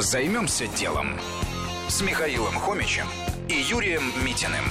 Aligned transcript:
Займемся 0.00 0.66
делом 0.78 1.08
с 1.86 2.00
Михаилом 2.00 2.54
Хомичем 2.54 3.04
и 3.50 3.52
Юрием 3.52 4.02
Митиным. 4.24 4.64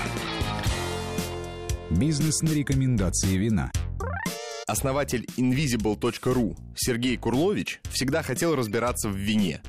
Бизнес 1.91 2.41
на 2.41 2.49
рекомендации 2.49 3.37
вина. 3.37 3.71
Основатель 4.65 5.27
invisible.ru 5.37 6.57
Сергей 6.75 7.15
Курлович 7.15 7.79
всегда 7.91 8.23
хотел 8.23 8.55
разбираться 8.55 9.07
в 9.07 9.15
вине. 9.15 9.61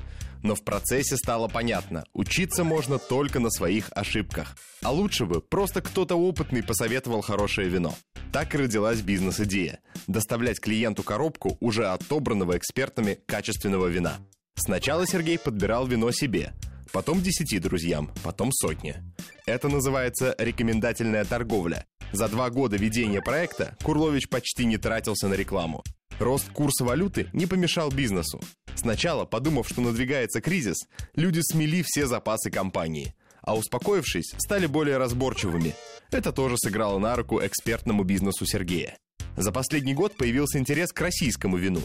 Но 0.42 0.54
в 0.54 0.64
процессе 0.64 1.18
стало 1.18 1.46
понятно, 1.46 2.04
учиться 2.14 2.64
можно 2.64 2.98
только 2.98 3.38
на 3.38 3.50
своих 3.50 3.90
ошибках. 3.90 4.56
А 4.80 4.90
лучше 4.90 5.26
бы 5.26 5.42
просто 5.42 5.82
кто-то 5.82 6.16
опытный 6.16 6.62
посоветовал 6.62 7.20
хорошее 7.20 7.68
вино. 7.68 7.94
Так 8.32 8.54
и 8.54 8.58
родилась 8.58 9.02
бизнес-идея– 9.02 9.80
доставлять 10.06 10.58
клиенту 10.58 11.02
коробку 11.02 11.58
уже 11.60 11.86
отобранного 11.88 12.56
экспертами 12.56 13.18
качественного 13.26 13.88
вина. 13.88 14.20
Сначала 14.62 15.06
Сергей 15.06 15.38
подбирал 15.38 15.86
вино 15.86 16.12
себе, 16.12 16.52
потом 16.92 17.22
десяти 17.22 17.58
друзьям, 17.58 18.12
потом 18.22 18.52
сотне. 18.52 19.02
Это 19.46 19.70
называется 19.70 20.34
рекомендательная 20.38 21.24
торговля. 21.24 21.86
За 22.12 22.28
два 22.28 22.50
года 22.50 22.76
ведения 22.76 23.22
проекта 23.22 23.74
Курлович 23.82 24.28
почти 24.28 24.66
не 24.66 24.76
тратился 24.76 25.28
на 25.28 25.34
рекламу. 25.34 25.82
Рост 26.18 26.50
курса 26.50 26.84
валюты 26.84 27.30
не 27.32 27.46
помешал 27.46 27.90
бизнесу. 27.90 28.38
Сначала, 28.74 29.24
подумав, 29.24 29.66
что 29.66 29.80
надвигается 29.80 30.42
кризис, 30.42 30.76
люди 31.14 31.40
смели 31.42 31.82
все 31.82 32.06
запасы 32.06 32.50
компании, 32.50 33.14
а 33.40 33.56
успокоившись, 33.56 34.34
стали 34.36 34.66
более 34.66 34.98
разборчивыми. 34.98 35.74
Это 36.10 36.32
тоже 36.32 36.56
сыграло 36.58 36.98
на 36.98 37.16
руку 37.16 37.40
экспертному 37.42 38.04
бизнесу 38.04 38.44
Сергея. 38.44 38.98
За 39.38 39.52
последний 39.52 39.94
год 39.94 40.18
появился 40.18 40.58
интерес 40.58 40.92
к 40.92 41.00
российскому 41.00 41.56
вину. 41.56 41.80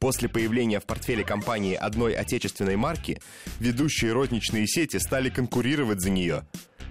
После 0.00 0.30
появления 0.30 0.80
в 0.80 0.86
портфеле 0.86 1.24
компании 1.24 1.74
одной 1.74 2.14
отечественной 2.14 2.76
марки, 2.76 3.20
ведущие 3.60 4.12
розничные 4.12 4.66
сети 4.66 4.96
стали 4.96 5.28
конкурировать 5.28 6.00
за 6.00 6.08
нее, 6.08 6.42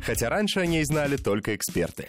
хотя 0.03 0.29
раньше 0.29 0.59
о 0.59 0.67
ней 0.67 0.85
знали 0.85 1.17
только 1.17 1.55
эксперты. 1.55 2.07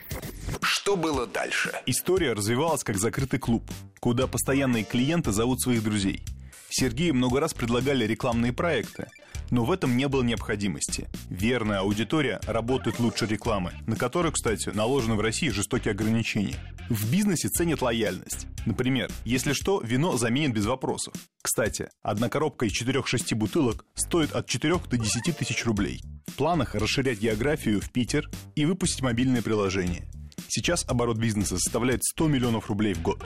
Что 0.60 0.96
было 0.96 1.26
дальше? 1.26 1.72
История 1.86 2.34
развивалась 2.34 2.84
как 2.84 2.98
закрытый 2.98 3.38
клуб, 3.38 3.62
куда 3.98 4.26
постоянные 4.26 4.84
клиенты 4.84 5.32
зовут 5.32 5.62
своих 5.62 5.82
друзей. 5.82 6.22
Сергею 6.68 7.14
много 7.14 7.40
раз 7.40 7.54
предлагали 7.54 8.04
рекламные 8.04 8.52
проекты, 8.52 9.08
но 9.50 9.64
в 9.64 9.72
этом 9.72 9.96
не 9.96 10.06
было 10.06 10.22
необходимости. 10.22 11.08
Верная 11.30 11.80
аудитория 11.80 12.40
работает 12.46 13.00
лучше 13.00 13.24
рекламы, 13.24 13.72
на 13.86 13.96
которую, 13.96 14.32
кстати, 14.32 14.68
наложены 14.68 15.14
в 15.14 15.20
России 15.20 15.48
жестокие 15.48 15.92
ограничения. 15.92 16.56
В 16.90 17.08
бизнесе 17.08 17.48
ценят 17.48 17.82
лояльность. 17.82 18.48
Например, 18.66 19.08
если 19.24 19.52
что, 19.52 19.80
вино 19.80 20.16
заменит 20.16 20.52
без 20.52 20.66
вопросов. 20.66 21.14
Кстати, 21.40 21.88
одна 22.02 22.28
коробка 22.28 22.66
из 22.66 22.72
4-6 22.82 23.36
бутылок 23.36 23.84
стоит 23.94 24.32
от 24.32 24.48
4 24.48 24.76
до 24.90 24.98
10 24.98 25.36
тысяч 25.36 25.64
рублей. 25.64 26.02
В 26.26 26.34
планах 26.34 26.74
расширять 26.74 27.20
географию 27.20 27.80
в 27.80 27.92
Питер 27.92 28.28
и 28.56 28.64
выпустить 28.64 29.02
мобильное 29.02 29.40
приложение. 29.40 30.08
Сейчас 30.48 30.84
оборот 30.88 31.16
бизнеса 31.16 31.58
составляет 31.58 32.02
100 32.02 32.26
миллионов 32.26 32.68
рублей 32.68 32.94
в 32.94 33.02
год. 33.02 33.24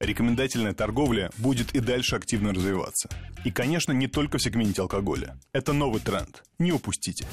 Рекомендательная 0.00 0.72
торговля 0.72 1.30
будет 1.36 1.74
и 1.74 1.80
дальше 1.80 2.16
активно 2.16 2.54
развиваться. 2.54 3.10
И, 3.44 3.50
конечно, 3.50 3.92
не 3.92 4.06
только 4.06 4.38
в 4.38 4.42
сегменте 4.42 4.80
алкоголя. 4.80 5.38
Это 5.52 5.74
новый 5.74 6.00
тренд. 6.00 6.44
Не 6.58 6.72
упустите. 6.72 7.26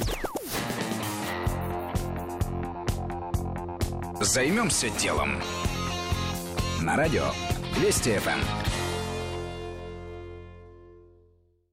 Займемся 4.23 4.89
делом. 4.89 5.35
На 6.81 6.95
радио 6.95 7.25
Вести 7.77 8.17
ФМ. 8.17 8.83